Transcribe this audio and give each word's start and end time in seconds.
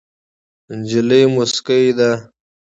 نجلۍ 0.79 1.23
موسکۍ 1.35 1.85
ده. 1.97 2.11